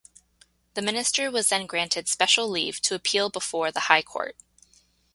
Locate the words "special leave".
2.07-2.81